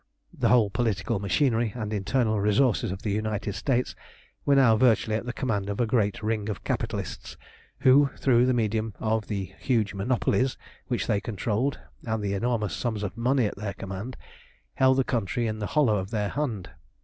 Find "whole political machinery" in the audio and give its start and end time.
0.49-1.73